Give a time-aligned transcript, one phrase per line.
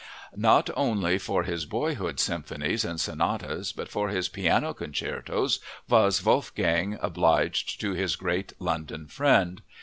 [0.35, 6.97] Not only for his boyhood symphonies and sonatas but for his piano concertos was Wolfgang
[7.03, 9.61] obliged to his great London friend.